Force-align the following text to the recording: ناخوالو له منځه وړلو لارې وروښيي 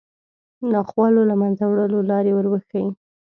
ناخوالو 0.71 1.21
له 1.29 1.35
منځه 1.41 1.63
وړلو 1.67 1.99
لارې 2.11 2.31
وروښيي 2.33 2.89